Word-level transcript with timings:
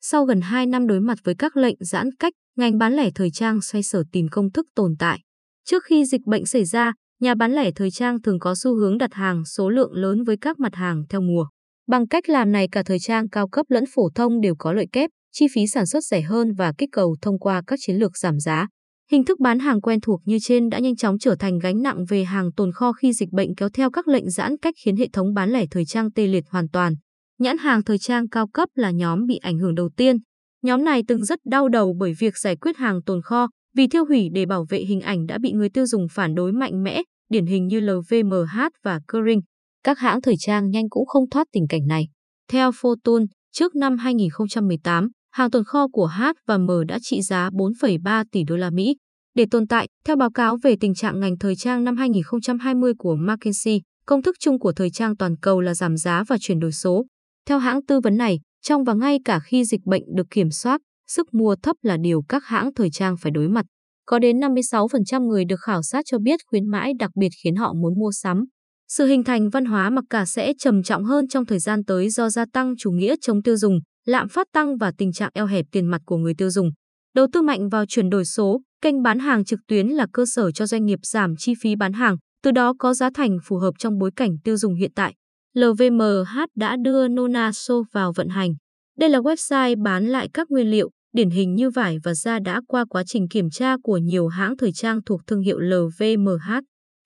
Sau 0.00 0.24
gần 0.24 0.40
2 0.40 0.66
năm 0.66 0.86
đối 0.86 1.00
mặt 1.00 1.18
với 1.24 1.34
các 1.34 1.56
lệnh 1.56 1.76
giãn 1.80 2.10
cách, 2.18 2.32
ngành 2.56 2.78
bán 2.78 2.94
lẻ 2.94 3.10
thời 3.14 3.30
trang 3.30 3.60
xoay 3.60 3.82
sở 3.82 4.02
tìm 4.12 4.28
công 4.30 4.52
thức 4.52 4.66
tồn 4.74 4.94
tại. 4.98 5.20
Trước 5.64 5.84
khi 5.84 6.04
dịch 6.04 6.20
bệnh 6.26 6.46
xảy 6.46 6.64
ra, 6.64 6.92
nhà 7.20 7.34
bán 7.34 7.52
lẻ 7.52 7.70
thời 7.70 7.90
trang 7.90 8.22
thường 8.22 8.38
có 8.38 8.54
xu 8.54 8.74
hướng 8.74 8.98
đặt 8.98 9.14
hàng 9.14 9.44
số 9.44 9.70
lượng 9.70 9.92
lớn 9.92 10.24
với 10.24 10.36
các 10.36 10.58
mặt 10.58 10.74
hàng 10.74 11.02
theo 11.08 11.20
mùa. 11.20 11.46
Bằng 11.86 12.08
cách 12.08 12.28
làm 12.28 12.52
này 12.52 12.68
cả 12.72 12.82
thời 12.82 12.98
trang 12.98 13.28
cao 13.28 13.48
cấp 13.48 13.66
lẫn 13.68 13.84
phổ 13.94 14.08
thông 14.14 14.40
đều 14.40 14.54
có 14.58 14.72
lợi 14.72 14.86
kép, 14.92 15.10
chi 15.32 15.46
phí 15.54 15.66
sản 15.66 15.86
xuất 15.86 16.04
rẻ 16.04 16.20
hơn 16.20 16.52
và 16.52 16.72
kích 16.78 16.88
cầu 16.92 17.16
thông 17.22 17.38
qua 17.38 17.62
các 17.66 17.78
chiến 17.82 17.96
lược 17.96 18.16
giảm 18.16 18.40
giá. 18.40 18.66
Hình 19.10 19.24
thức 19.24 19.40
bán 19.40 19.58
hàng 19.58 19.80
quen 19.80 20.00
thuộc 20.00 20.20
như 20.24 20.38
trên 20.42 20.68
đã 20.68 20.78
nhanh 20.78 20.96
chóng 20.96 21.18
trở 21.18 21.36
thành 21.38 21.58
gánh 21.58 21.82
nặng 21.82 22.04
về 22.08 22.24
hàng 22.24 22.52
tồn 22.52 22.72
kho 22.72 22.92
khi 22.92 23.12
dịch 23.12 23.32
bệnh 23.32 23.54
kéo 23.54 23.68
theo 23.68 23.90
các 23.90 24.08
lệnh 24.08 24.30
giãn 24.30 24.56
cách 24.56 24.74
khiến 24.84 24.96
hệ 24.96 25.08
thống 25.12 25.34
bán 25.34 25.50
lẻ 25.50 25.66
thời 25.70 25.84
trang 25.84 26.12
tê 26.12 26.26
liệt 26.26 26.44
hoàn 26.50 26.68
toàn. 26.68 26.94
Nhãn 27.38 27.58
hàng 27.58 27.84
thời 27.84 27.98
trang 27.98 28.28
cao 28.28 28.48
cấp 28.48 28.68
là 28.74 28.90
nhóm 28.90 29.26
bị 29.26 29.36
ảnh 29.36 29.58
hưởng 29.58 29.74
đầu 29.74 29.88
tiên. 29.96 30.16
Nhóm 30.62 30.84
này 30.84 31.02
từng 31.08 31.24
rất 31.24 31.38
đau 31.44 31.68
đầu 31.68 31.94
bởi 31.98 32.14
việc 32.18 32.38
giải 32.38 32.56
quyết 32.56 32.76
hàng 32.76 33.02
tồn 33.02 33.22
kho, 33.22 33.48
vì 33.76 33.86
tiêu 33.86 34.04
hủy 34.04 34.28
để 34.32 34.46
bảo 34.46 34.66
vệ 34.68 34.78
hình 34.78 35.00
ảnh 35.00 35.26
đã 35.26 35.38
bị 35.38 35.52
người 35.52 35.68
tiêu 35.68 35.86
dùng 35.86 36.06
phản 36.10 36.34
đối 36.34 36.52
mạnh 36.52 36.82
mẽ, 36.82 37.02
điển 37.30 37.46
hình 37.46 37.66
như 37.66 37.80
LVMH 37.80 38.68
và 38.84 39.00
Kering. 39.12 39.40
Các 39.84 39.98
hãng 39.98 40.22
thời 40.22 40.34
trang 40.38 40.70
nhanh 40.70 40.88
cũng 40.88 41.06
không 41.06 41.30
thoát 41.30 41.46
tình 41.52 41.66
cảnh 41.68 41.86
này. 41.86 42.08
Theo 42.50 42.70
Fortune, 42.70 43.26
trước 43.52 43.74
năm 43.74 43.98
2018, 43.98 45.08
hàng 45.32 45.50
tồn 45.50 45.64
kho 45.64 45.88
của 45.88 46.06
H 46.06 46.22
và 46.46 46.58
M 46.58 46.66
đã 46.88 46.98
trị 47.02 47.22
giá 47.22 47.50
4,3 47.50 48.24
tỷ 48.32 48.44
đô 48.44 48.56
la 48.56 48.70
Mỹ. 48.70 48.96
Để 49.34 49.46
tồn 49.50 49.66
tại, 49.66 49.88
theo 50.04 50.16
báo 50.16 50.30
cáo 50.30 50.56
về 50.62 50.76
tình 50.80 50.94
trạng 50.94 51.20
ngành 51.20 51.38
thời 51.38 51.56
trang 51.56 51.84
năm 51.84 51.96
2020 51.96 52.92
của 52.98 53.16
McKinsey, 53.16 53.80
công 54.06 54.22
thức 54.22 54.36
chung 54.40 54.58
của 54.58 54.72
thời 54.72 54.90
trang 54.90 55.16
toàn 55.16 55.36
cầu 55.36 55.60
là 55.60 55.74
giảm 55.74 55.96
giá 55.96 56.24
và 56.28 56.36
chuyển 56.40 56.58
đổi 56.58 56.72
số. 56.72 57.04
Theo 57.48 57.58
hãng 57.58 57.82
tư 57.82 58.00
vấn 58.00 58.16
này, 58.16 58.40
trong 58.62 58.84
và 58.84 58.94
ngay 58.94 59.18
cả 59.24 59.40
khi 59.40 59.64
dịch 59.64 59.80
bệnh 59.84 60.02
được 60.16 60.26
kiểm 60.30 60.50
soát, 60.50 60.80
sức 61.06 61.34
mua 61.34 61.56
thấp 61.62 61.76
là 61.82 61.96
điều 61.96 62.22
các 62.28 62.44
hãng 62.44 62.74
thời 62.74 62.90
trang 62.90 63.16
phải 63.20 63.32
đối 63.32 63.48
mặt. 63.48 63.66
Có 64.06 64.18
đến 64.18 64.40
56% 64.40 65.26
người 65.26 65.44
được 65.44 65.60
khảo 65.60 65.82
sát 65.82 66.04
cho 66.06 66.18
biết 66.18 66.40
khuyến 66.46 66.66
mãi 66.66 66.92
đặc 66.98 67.10
biệt 67.20 67.28
khiến 67.44 67.56
họ 67.56 67.72
muốn 67.72 67.98
mua 67.98 68.10
sắm. 68.12 68.44
Sự 68.88 69.06
hình 69.06 69.24
thành 69.24 69.50
văn 69.50 69.64
hóa 69.64 69.90
mặc 69.90 70.04
cả 70.10 70.24
sẽ 70.24 70.52
trầm 70.58 70.82
trọng 70.82 71.04
hơn 71.04 71.28
trong 71.28 71.46
thời 71.46 71.58
gian 71.58 71.84
tới 71.84 72.10
do 72.10 72.30
gia 72.30 72.44
tăng 72.52 72.74
chủ 72.78 72.90
nghĩa 72.90 73.14
chống 73.20 73.42
tiêu 73.42 73.56
dùng, 73.56 73.78
lạm 74.06 74.28
phát 74.28 74.46
tăng 74.52 74.76
và 74.76 74.92
tình 74.98 75.12
trạng 75.12 75.30
eo 75.34 75.46
hẹp 75.46 75.66
tiền 75.72 75.86
mặt 75.86 76.00
của 76.06 76.16
người 76.16 76.34
tiêu 76.38 76.50
dùng. 76.50 76.70
Đầu 77.14 77.26
tư 77.32 77.42
mạnh 77.42 77.68
vào 77.68 77.84
chuyển 77.88 78.10
đổi 78.10 78.24
số, 78.24 78.60
kênh 78.82 79.02
bán 79.02 79.18
hàng 79.18 79.44
trực 79.44 79.60
tuyến 79.68 79.88
là 79.88 80.06
cơ 80.12 80.24
sở 80.26 80.50
cho 80.50 80.66
doanh 80.66 80.86
nghiệp 80.86 80.98
giảm 81.02 81.34
chi 81.38 81.52
phí 81.60 81.76
bán 81.76 81.92
hàng, 81.92 82.16
từ 82.42 82.50
đó 82.50 82.74
có 82.78 82.94
giá 82.94 83.10
thành 83.14 83.38
phù 83.44 83.56
hợp 83.56 83.72
trong 83.78 83.98
bối 83.98 84.10
cảnh 84.16 84.30
tiêu 84.44 84.56
dùng 84.56 84.74
hiện 84.74 84.92
tại. 84.94 85.14
LVMH 85.54 86.44
đã 86.56 86.76
đưa 86.76 87.08
Nonaso 87.08 87.74
vào 87.92 88.12
vận 88.16 88.28
hành. 88.28 88.50
Đây 88.98 89.10
là 89.10 89.18
website 89.18 89.82
bán 89.82 90.06
lại 90.06 90.28
các 90.34 90.50
nguyên 90.50 90.70
liệu, 90.70 90.90
điển 91.12 91.30
hình 91.30 91.54
như 91.54 91.70
vải 91.70 91.96
và 92.04 92.14
da 92.14 92.38
đã 92.38 92.60
qua 92.68 92.84
quá 92.88 93.02
trình 93.06 93.28
kiểm 93.28 93.50
tra 93.50 93.76
của 93.82 93.96
nhiều 93.96 94.28
hãng 94.28 94.56
thời 94.56 94.72
trang 94.72 95.00
thuộc 95.06 95.20
thương 95.26 95.40
hiệu 95.40 95.58
LVMH. 95.58 96.50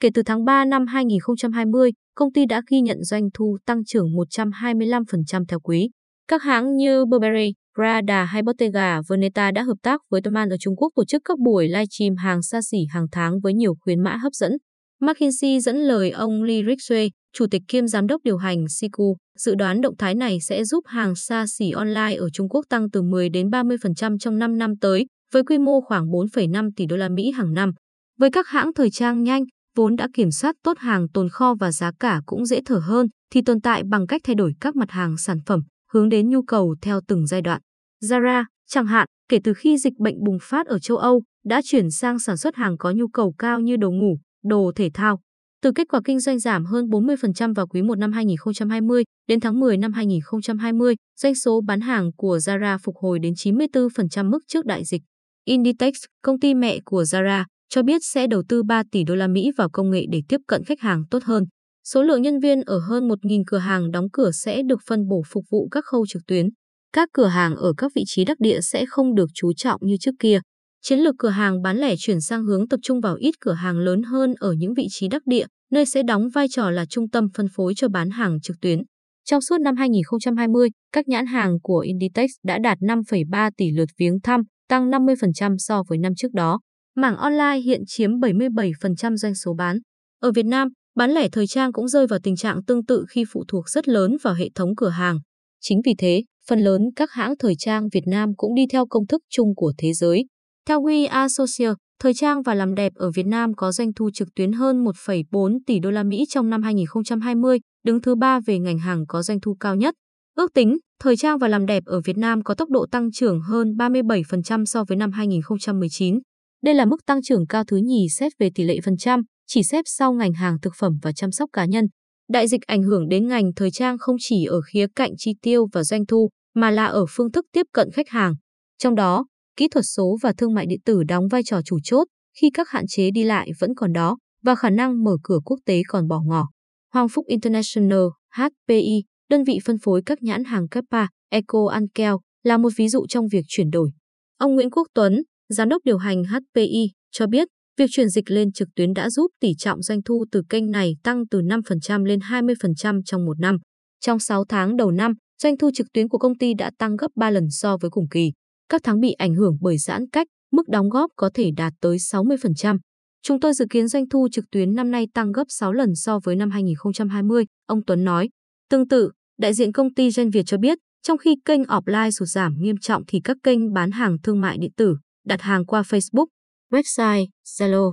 Kể 0.00 0.08
từ 0.14 0.22
tháng 0.22 0.44
3 0.44 0.64
năm 0.64 0.86
2020, 0.86 1.90
công 2.14 2.32
ty 2.32 2.46
đã 2.46 2.62
ghi 2.70 2.80
nhận 2.80 3.04
doanh 3.04 3.28
thu 3.34 3.58
tăng 3.66 3.84
trưởng 3.84 4.06
125% 4.06 5.44
theo 5.48 5.60
quý. 5.60 5.90
Các 6.28 6.42
hãng 6.42 6.76
như 6.76 7.04
Burberry, 7.04 7.52
Prada 7.74 8.24
hay 8.24 8.42
Bottega 8.42 9.00
Veneta 9.08 9.50
đã 9.50 9.62
hợp 9.62 9.76
tác 9.82 10.00
với 10.10 10.20
Toman 10.22 10.48
ở 10.48 10.56
Trung 10.60 10.76
Quốc 10.76 10.92
tổ 10.96 11.04
chức 11.04 11.22
các 11.24 11.38
buổi 11.38 11.68
livestream 11.68 12.16
hàng 12.16 12.42
xa 12.42 12.62
xỉ 12.62 12.78
hàng 12.90 13.06
tháng 13.12 13.40
với 13.40 13.54
nhiều 13.54 13.74
khuyến 13.80 14.00
mãi 14.00 14.18
hấp 14.18 14.32
dẫn. 14.32 14.52
McKinsey 15.00 15.60
dẫn 15.60 15.76
lời 15.76 16.10
ông 16.10 16.42
Lee 16.42 16.62
Rixway, 16.62 17.10
chủ 17.32 17.46
tịch 17.50 17.62
kiêm 17.68 17.86
giám 17.86 18.06
đốc 18.06 18.20
điều 18.24 18.36
hành 18.36 18.68
Siku, 18.68 19.16
dự 19.38 19.54
đoán 19.54 19.80
động 19.80 19.96
thái 19.96 20.14
này 20.14 20.40
sẽ 20.40 20.64
giúp 20.64 20.84
hàng 20.86 21.14
xa 21.14 21.46
xỉ 21.46 21.70
online 21.70 22.14
ở 22.14 22.30
Trung 22.30 22.48
Quốc 22.48 22.66
tăng 22.68 22.90
từ 22.90 23.02
10 23.02 23.28
đến 23.28 23.48
30% 23.48 24.18
trong 24.18 24.38
5 24.38 24.58
năm 24.58 24.76
tới, 24.80 25.06
với 25.32 25.42
quy 25.42 25.58
mô 25.58 25.80
khoảng 25.80 26.06
4,5 26.06 26.70
tỷ 26.76 26.86
đô 26.86 26.96
la 26.96 27.08
Mỹ 27.08 27.30
hàng 27.30 27.54
năm. 27.54 27.72
Với 28.18 28.30
các 28.30 28.48
hãng 28.48 28.72
thời 28.74 28.90
trang 28.90 29.22
nhanh, 29.22 29.44
vốn 29.76 29.96
đã 29.96 30.08
kiểm 30.14 30.30
soát 30.30 30.56
tốt 30.62 30.78
hàng 30.78 31.08
tồn 31.08 31.28
kho 31.28 31.54
và 31.60 31.72
giá 31.72 31.92
cả 32.00 32.20
cũng 32.26 32.46
dễ 32.46 32.60
thở 32.64 32.78
hơn, 32.78 33.06
thì 33.32 33.42
tồn 33.42 33.60
tại 33.60 33.82
bằng 33.90 34.06
cách 34.06 34.20
thay 34.24 34.34
đổi 34.34 34.52
các 34.60 34.76
mặt 34.76 34.90
hàng 34.90 35.16
sản 35.16 35.38
phẩm, 35.46 35.60
hướng 35.92 36.08
đến 36.08 36.30
nhu 36.30 36.42
cầu 36.42 36.74
theo 36.82 37.00
từng 37.08 37.26
giai 37.26 37.42
đoạn. 37.42 37.60
Zara, 38.04 38.44
chẳng 38.68 38.86
hạn, 38.86 39.06
kể 39.28 39.38
từ 39.44 39.54
khi 39.54 39.78
dịch 39.78 39.98
bệnh 39.98 40.24
bùng 40.24 40.38
phát 40.42 40.66
ở 40.66 40.78
châu 40.78 40.96
Âu, 40.96 41.22
đã 41.44 41.60
chuyển 41.64 41.90
sang 41.90 42.18
sản 42.18 42.36
xuất 42.36 42.56
hàng 42.56 42.78
có 42.78 42.90
nhu 42.90 43.08
cầu 43.08 43.34
cao 43.38 43.60
như 43.60 43.76
đồ 43.76 43.90
ngủ, 43.90 44.18
đồ 44.44 44.72
thể 44.76 44.90
thao. 44.94 45.20
Từ 45.62 45.72
kết 45.74 45.88
quả 45.88 46.00
kinh 46.04 46.20
doanh 46.20 46.38
giảm 46.38 46.64
hơn 46.64 46.86
40% 46.86 47.54
vào 47.54 47.66
quý 47.66 47.82
1 47.82 47.98
năm 47.98 48.12
2020 48.12 49.04
đến 49.28 49.40
tháng 49.40 49.60
10 49.60 49.76
năm 49.76 49.92
2020, 49.92 50.94
doanh 51.20 51.34
số 51.34 51.60
bán 51.66 51.80
hàng 51.80 52.10
của 52.16 52.36
Zara 52.36 52.78
phục 52.78 52.96
hồi 52.96 53.18
đến 53.18 53.32
94% 53.32 54.30
mức 54.30 54.38
trước 54.48 54.66
đại 54.66 54.84
dịch. 54.84 55.02
Inditex, 55.44 55.94
công 56.22 56.40
ty 56.40 56.54
mẹ 56.54 56.78
của 56.84 57.02
Zara, 57.02 57.44
cho 57.68 57.82
biết 57.82 57.98
sẽ 58.04 58.26
đầu 58.26 58.42
tư 58.48 58.62
3 58.62 58.82
tỷ 58.92 59.04
đô 59.04 59.14
la 59.14 59.26
Mỹ 59.26 59.50
vào 59.56 59.68
công 59.72 59.90
nghệ 59.90 60.04
để 60.12 60.22
tiếp 60.28 60.40
cận 60.46 60.64
khách 60.64 60.80
hàng 60.80 61.04
tốt 61.10 61.22
hơn. 61.24 61.44
Số 61.84 62.02
lượng 62.02 62.22
nhân 62.22 62.40
viên 62.40 62.60
ở 62.62 62.78
hơn 62.78 63.08
1.000 63.08 63.42
cửa 63.46 63.58
hàng 63.58 63.90
đóng 63.90 64.06
cửa 64.12 64.30
sẽ 64.30 64.62
được 64.62 64.80
phân 64.86 65.08
bổ 65.08 65.22
phục 65.26 65.44
vụ 65.50 65.68
các 65.70 65.84
khâu 65.84 66.06
trực 66.08 66.22
tuyến. 66.26 66.48
Các 66.92 67.08
cửa 67.12 67.26
hàng 67.26 67.56
ở 67.56 67.72
các 67.76 67.92
vị 67.94 68.02
trí 68.06 68.24
đắc 68.24 68.40
địa 68.40 68.60
sẽ 68.60 68.86
không 68.86 69.14
được 69.14 69.26
chú 69.34 69.52
trọng 69.52 69.80
như 69.82 69.96
trước 70.00 70.14
kia. 70.18 70.40
Chiến 70.84 70.98
lược 70.98 71.14
cửa 71.18 71.28
hàng 71.28 71.62
bán 71.62 71.76
lẻ 71.76 71.94
chuyển 71.98 72.20
sang 72.20 72.44
hướng 72.44 72.68
tập 72.68 72.80
trung 72.82 73.00
vào 73.00 73.14
ít 73.14 73.34
cửa 73.40 73.52
hàng 73.52 73.78
lớn 73.78 74.02
hơn 74.02 74.34
ở 74.38 74.52
những 74.52 74.74
vị 74.74 74.86
trí 74.90 75.08
đắc 75.08 75.22
địa, 75.26 75.46
nơi 75.70 75.86
sẽ 75.86 76.02
đóng 76.02 76.28
vai 76.28 76.46
trò 76.48 76.70
là 76.70 76.84
trung 76.86 77.10
tâm 77.10 77.28
phân 77.34 77.46
phối 77.54 77.72
cho 77.76 77.88
bán 77.88 78.10
hàng 78.10 78.40
trực 78.40 78.56
tuyến. 78.60 78.82
Trong 79.24 79.40
suốt 79.40 79.60
năm 79.60 79.76
2020, 79.76 80.68
các 80.92 81.08
nhãn 81.08 81.26
hàng 81.26 81.60
của 81.62 81.78
Inditex 81.78 82.30
đã 82.44 82.58
đạt 82.58 82.78
5,3 82.78 83.50
tỷ 83.56 83.70
lượt 83.70 83.88
viếng 83.98 84.20
thăm, 84.20 84.42
tăng 84.68 84.90
50% 84.90 85.56
so 85.58 85.82
với 85.88 85.98
năm 85.98 86.12
trước 86.16 86.32
đó. 86.32 86.60
Mảng 86.96 87.16
online 87.16 87.58
hiện 87.64 87.82
chiếm 87.86 88.10
77% 88.10 89.16
doanh 89.16 89.34
số 89.34 89.54
bán. 89.54 89.78
Ở 90.20 90.32
Việt 90.32 90.46
Nam, 90.46 90.68
bán 90.96 91.10
lẻ 91.10 91.28
thời 91.28 91.46
trang 91.46 91.72
cũng 91.72 91.88
rơi 91.88 92.06
vào 92.06 92.18
tình 92.22 92.36
trạng 92.36 92.64
tương 92.64 92.84
tự 92.84 93.04
khi 93.10 93.24
phụ 93.32 93.44
thuộc 93.48 93.68
rất 93.68 93.88
lớn 93.88 94.16
vào 94.22 94.34
hệ 94.34 94.48
thống 94.54 94.76
cửa 94.76 94.88
hàng. 94.88 95.18
Chính 95.60 95.80
vì 95.84 95.94
thế, 95.98 96.22
phần 96.48 96.60
lớn 96.60 96.82
các 96.96 97.10
hãng 97.10 97.34
thời 97.38 97.54
trang 97.58 97.88
Việt 97.92 98.06
Nam 98.06 98.34
cũng 98.36 98.54
đi 98.54 98.66
theo 98.72 98.86
công 98.86 99.06
thức 99.06 99.22
chung 99.30 99.54
của 99.54 99.72
thế 99.78 99.92
giới. 99.92 100.24
Theo 100.68 100.80
We 100.80 101.08
Associates, 101.08 101.76
thời 102.02 102.14
trang 102.14 102.42
và 102.42 102.54
làm 102.54 102.74
đẹp 102.74 102.92
ở 102.94 103.10
Việt 103.10 103.26
Nam 103.26 103.54
có 103.54 103.72
doanh 103.72 103.92
thu 103.94 104.10
trực 104.14 104.28
tuyến 104.34 104.52
hơn 104.52 104.84
1,4 104.84 105.58
tỷ 105.66 105.78
đô 105.78 105.90
la 105.90 106.02
Mỹ 106.02 106.24
trong 106.28 106.50
năm 106.50 106.62
2020, 106.62 107.58
đứng 107.84 108.00
thứ 108.00 108.14
ba 108.14 108.40
về 108.40 108.58
ngành 108.58 108.78
hàng 108.78 109.06
có 109.06 109.22
doanh 109.22 109.40
thu 109.40 109.56
cao 109.60 109.76
nhất. 109.76 109.94
Ước 110.36 110.54
tính, 110.54 110.78
thời 111.02 111.16
trang 111.16 111.38
và 111.38 111.48
làm 111.48 111.66
đẹp 111.66 111.82
ở 111.86 112.00
Việt 112.00 112.16
Nam 112.16 112.42
có 112.42 112.54
tốc 112.54 112.70
độ 112.70 112.86
tăng 112.90 113.12
trưởng 113.12 113.40
hơn 113.40 113.68
37% 113.78 114.64
so 114.64 114.84
với 114.84 114.96
năm 114.96 115.12
2019. 115.12 116.18
Đây 116.64 116.74
là 116.74 116.84
mức 116.84 116.96
tăng 117.06 117.22
trưởng 117.22 117.46
cao 117.46 117.64
thứ 117.64 117.76
nhì 117.76 118.06
xét 118.08 118.32
về 118.38 118.50
tỷ 118.54 118.64
lệ 118.64 118.78
phần 118.84 118.96
trăm, 118.96 119.22
chỉ 119.46 119.62
xếp 119.62 119.82
sau 119.86 120.12
ngành 120.12 120.32
hàng 120.32 120.60
thực 120.62 120.72
phẩm 120.78 120.92
và 121.02 121.12
chăm 121.12 121.32
sóc 121.32 121.50
cá 121.52 121.64
nhân. 121.64 121.84
Đại 122.28 122.48
dịch 122.48 122.62
ảnh 122.66 122.82
hưởng 122.82 123.08
đến 123.08 123.28
ngành 123.28 123.50
thời 123.56 123.70
trang 123.70 123.98
không 123.98 124.16
chỉ 124.20 124.44
ở 124.44 124.60
khía 124.60 124.86
cạnh 124.96 125.10
chi 125.18 125.32
tiêu 125.42 125.66
và 125.72 125.84
doanh 125.84 126.06
thu, 126.06 126.28
mà 126.54 126.70
là 126.70 126.86
ở 126.86 127.04
phương 127.08 127.32
thức 127.32 127.46
tiếp 127.52 127.66
cận 127.72 127.90
khách 127.90 128.08
hàng. 128.08 128.34
Trong 128.78 128.94
đó, 128.94 129.24
kỹ 129.56 129.68
thuật 129.68 129.84
số 129.96 130.16
và 130.22 130.32
thương 130.32 130.54
mại 130.54 130.66
điện 130.66 130.80
tử 130.84 131.02
đóng 131.02 131.28
vai 131.28 131.42
trò 131.44 131.62
chủ 131.62 131.78
chốt 131.84 132.04
khi 132.40 132.50
các 132.54 132.68
hạn 132.68 132.84
chế 132.88 133.10
đi 133.10 133.24
lại 133.24 133.50
vẫn 133.58 133.74
còn 133.74 133.92
đó 133.92 134.18
và 134.42 134.54
khả 134.54 134.70
năng 134.70 135.04
mở 135.04 135.16
cửa 135.22 135.38
quốc 135.44 135.58
tế 135.66 135.82
còn 135.88 136.08
bỏ 136.08 136.20
ngỏ. 136.26 136.48
Hoàng 136.92 137.08
Phúc 137.08 137.26
International, 137.26 138.04
HPI, 138.36 139.02
đơn 139.30 139.44
vị 139.44 139.58
phân 139.64 139.78
phối 139.78 140.02
các 140.06 140.22
nhãn 140.22 140.44
hàng 140.44 140.68
Kappa, 140.68 141.06
Eco 141.30 141.66
Ankel, 141.66 142.12
là 142.42 142.58
một 142.58 142.72
ví 142.76 142.88
dụ 142.88 143.06
trong 143.06 143.28
việc 143.32 143.44
chuyển 143.48 143.70
đổi. 143.70 143.90
Ông 144.38 144.54
Nguyễn 144.54 144.70
Quốc 144.70 144.88
Tuấn, 144.94 145.22
giám 145.48 145.68
đốc 145.68 145.82
điều 145.84 145.98
hành 145.98 146.22
HPI, 146.24 146.90
cho 147.10 147.26
biết 147.26 147.48
việc 147.78 147.86
chuyển 147.90 148.08
dịch 148.08 148.30
lên 148.30 148.52
trực 148.52 148.68
tuyến 148.76 148.92
đã 148.94 149.10
giúp 149.10 149.30
tỷ 149.40 149.54
trọng 149.58 149.82
doanh 149.82 150.02
thu 150.02 150.24
từ 150.32 150.42
kênh 150.48 150.70
này 150.70 150.96
tăng 151.02 151.26
từ 151.30 151.40
5% 151.40 152.04
lên 152.04 152.18
20% 152.18 153.02
trong 153.04 153.24
một 153.24 153.40
năm. 153.40 153.56
Trong 154.00 154.18
6 154.18 154.44
tháng 154.48 154.76
đầu 154.76 154.90
năm, 154.90 155.12
doanh 155.42 155.58
thu 155.58 155.70
trực 155.74 155.86
tuyến 155.92 156.08
của 156.08 156.18
công 156.18 156.38
ty 156.38 156.54
đã 156.54 156.70
tăng 156.78 156.96
gấp 156.96 157.08
3 157.16 157.30
lần 157.30 157.50
so 157.50 157.76
với 157.76 157.90
cùng 157.90 158.08
kỳ. 158.08 158.32
Các 158.68 158.80
tháng 158.84 159.00
bị 159.00 159.12
ảnh 159.12 159.34
hưởng 159.34 159.58
bởi 159.60 159.78
giãn 159.78 160.10
cách, 160.12 160.26
mức 160.52 160.68
đóng 160.68 160.88
góp 160.88 161.10
có 161.16 161.30
thể 161.34 161.50
đạt 161.56 161.72
tới 161.80 161.96
60%. 161.96 162.78
Chúng 163.22 163.40
tôi 163.40 163.54
dự 163.54 163.66
kiến 163.70 163.88
doanh 163.88 164.08
thu 164.08 164.28
trực 164.32 164.44
tuyến 164.50 164.74
năm 164.74 164.90
nay 164.90 165.06
tăng 165.14 165.32
gấp 165.32 165.44
6 165.48 165.72
lần 165.72 165.94
so 165.94 166.18
với 166.24 166.36
năm 166.36 166.50
2020, 166.50 167.44
ông 167.66 167.84
Tuấn 167.86 168.04
nói. 168.04 168.28
Tương 168.70 168.88
tự, 168.88 169.10
đại 169.38 169.54
diện 169.54 169.72
công 169.72 169.94
ty 169.94 170.10
Gen 170.16 170.30
Việt 170.30 170.42
cho 170.46 170.58
biết, 170.58 170.78
trong 171.02 171.18
khi 171.18 171.36
kênh 171.44 171.62
offline 171.62 172.10
sụt 172.10 172.28
giảm 172.28 172.54
nghiêm 172.58 172.76
trọng 172.76 173.02
thì 173.08 173.20
các 173.24 173.36
kênh 173.42 173.72
bán 173.72 173.90
hàng 173.90 174.16
thương 174.22 174.40
mại 174.40 174.58
điện 174.58 174.72
tử, 174.76 174.96
đặt 175.26 175.40
hàng 175.40 175.66
qua 175.66 175.82
Facebook, 175.82 176.26
website, 176.72 177.26
Zalo 177.46 177.92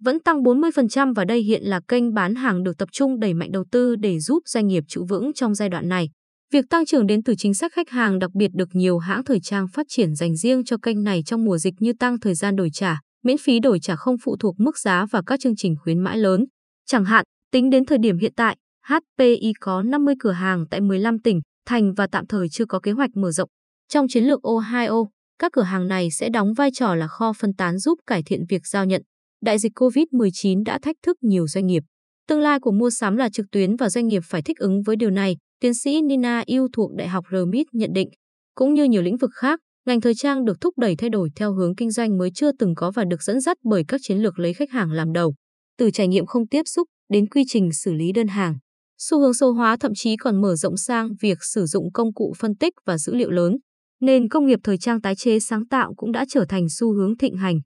vẫn 0.00 0.20
tăng 0.20 0.42
40% 0.42 1.14
và 1.14 1.24
đây 1.24 1.42
hiện 1.42 1.62
là 1.62 1.80
kênh 1.88 2.14
bán 2.14 2.34
hàng 2.34 2.62
được 2.62 2.78
tập 2.78 2.88
trung 2.92 3.20
đẩy 3.20 3.34
mạnh 3.34 3.52
đầu 3.52 3.64
tư 3.72 3.96
để 3.96 4.20
giúp 4.20 4.42
doanh 4.46 4.66
nghiệp 4.66 4.84
trụ 4.88 5.04
vững 5.08 5.32
trong 5.34 5.54
giai 5.54 5.68
đoạn 5.68 5.88
này. 5.88 6.10
Việc 6.52 6.64
tăng 6.70 6.86
trưởng 6.86 7.06
đến 7.06 7.22
từ 7.22 7.34
chính 7.38 7.54
sách 7.54 7.72
khách 7.72 7.90
hàng 7.90 8.18
đặc 8.18 8.30
biệt 8.34 8.48
được 8.54 8.68
nhiều 8.72 8.98
hãng 8.98 9.24
thời 9.24 9.40
trang 9.40 9.66
phát 9.68 9.86
triển 9.88 10.14
dành 10.14 10.36
riêng 10.36 10.64
cho 10.64 10.76
kênh 10.82 11.02
này 11.02 11.22
trong 11.26 11.44
mùa 11.44 11.58
dịch 11.58 11.74
như 11.78 11.92
tăng 11.92 12.20
thời 12.20 12.34
gian 12.34 12.56
đổi 12.56 12.70
trả, 12.72 13.00
miễn 13.24 13.36
phí 13.38 13.60
đổi 13.60 13.78
trả 13.80 13.96
không 13.96 14.16
phụ 14.24 14.36
thuộc 14.36 14.54
mức 14.58 14.78
giá 14.78 15.06
và 15.10 15.22
các 15.26 15.40
chương 15.40 15.56
trình 15.56 15.74
khuyến 15.82 15.98
mãi 15.98 16.18
lớn. 16.18 16.44
Chẳng 16.86 17.04
hạn, 17.04 17.24
tính 17.52 17.70
đến 17.70 17.84
thời 17.84 17.98
điểm 17.98 18.18
hiện 18.18 18.32
tại, 18.36 18.56
HPI 18.86 19.52
có 19.60 19.82
50 19.82 20.14
cửa 20.20 20.32
hàng 20.32 20.64
tại 20.70 20.80
15 20.80 21.18
tỉnh, 21.18 21.40
thành 21.66 21.94
và 21.94 22.06
tạm 22.12 22.26
thời 22.26 22.48
chưa 22.48 22.64
có 22.66 22.80
kế 22.80 22.92
hoạch 22.92 23.10
mở 23.14 23.30
rộng. 23.30 23.48
Trong 23.88 24.08
chiến 24.08 24.24
lược 24.24 24.40
Ohio, 24.42 25.04
các 25.38 25.52
cửa 25.52 25.62
hàng 25.62 25.88
này 25.88 26.10
sẽ 26.10 26.28
đóng 26.28 26.52
vai 26.54 26.70
trò 26.74 26.94
là 26.94 27.08
kho 27.08 27.32
phân 27.32 27.54
tán 27.54 27.78
giúp 27.78 27.98
cải 28.06 28.22
thiện 28.22 28.40
việc 28.48 28.66
giao 28.66 28.84
nhận. 28.84 29.02
Đại 29.42 29.58
dịch 29.58 29.72
COVID-19 29.80 30.64
đã 30.64 30.78
thách 30.82 30.96
thức 31.02 31.16
nhiều 31.20 31.48
doanh 31.48 31.66
nghiệp. 31.66 31.82
Tương 32.28 32.40
lai 32.40 32.60
của 32.60 32.72
mua 32.72 32.90
sắm 32.90 33.16
là 33.16 33.28
trực 33.28 33.46
tuyến 33.52 33.76
và 33.76 33.90
doanh 33.90 34.06
nghiệp 34.06 34.22
phải 34.24 34.42
thích 34.42 34.58
ứng 34.58 34.82
với 34.82 34.96
điều 34.96 35.10
này, 35.10 35.36
tiến 35.60 35.74
sĩ 35.74 36.02
Nina 36.02 36.42
Yêu 36.46 36.68
thuộc 36.72 36.90
Đại 36.94 37.08
học 37.08 37.24
RMIT 37.32 37.66
nhận 37.72 37.92
định. 37.92 38.08
Cũng 38.54 38.74
như 38.74 38.84
nhiều 38.84 39.02
lĩnh 39.02 39.16
vực 39.16 39.30
khác, 39.34 39.60
ngành 39.86 40.00
thời 40.00 40.14
trang 40.14 40.44
được 40.44 40.60
thúc 40.60 40.78
đẩy 40.78 40.96
thay 40.96 41.10
đổi 41.10 41.30
theo 41.36 41.52
hướng 41.52 41.74
kinh 41.74 41.90
doanh 41.90 42.18
mới 42.18 42.30
chưa 42.34 42.52
từng 42.52 42.74
có 42.74 42.90
và 42.90 43.04
được 43.04 43.22
dẫn 43.22 43.40
dắt 43.40 43.56
bởi 43.64 43.84
các 43.88 44.00
chiến 44.04 44.18
lược 44.18 44.38
lấy 44.38 44.54
khách 44.54 44.70
hàng 44.70 44.92
làm 44.92 45.12
đầu. 45.12 45.34
Từ 45.78 45.90
trải 45.90 46.08
nghiệm 46.08 46.26
không 46.26 46.46
tiếp 46.46 46.62
xúc 46.66 46.88
đến 47.12 47.28
quy 47.28 47.44
trình 47.48 47.72
xử 47.72 47.92
lý 47.92 48.12
đơn 48.12 48.28
hàng. 48.28 48.58
Xu 48.98 49.20
hướng 49.20 49.34
số 49.34 49.52
hóa 49.52 49.76
thậm 49.76 49.92
chí 49.94 50.16
còn 50.16 50.40
mở 50.40 50.56
rộng 50.56 50.76
sang 50.76 51.08
việc 51.20 51.38
sử 51.40 51.66
dụng 51.66 51.92
công 51.92 52.14
cụ 52.14 52.34
phân 52.38 52.56
tích 52.56 52.74
và 52.86 52.98
dữ 52.98 53.14
liệu 53.14 53.30
lớn. 53.30 53.56
Nền 54.00 54.28
công 54.28 54.46
nghiệp 54.46 54.58
thời 54.64 54.78
trang 54.78 55.00
tái 55.00 55.14
chế 55.16 55.40
sáng 55.40 55.66
tạo 55.66 55.94
cũng 55.96 56.12
đã 56.12 56.24
trở 56.28 56.44
thành 56.48 56.68
xu 56.68 56.92
hướng 56.92 57.16
thịnh 57.16 57.36
hành. 57.36 57.60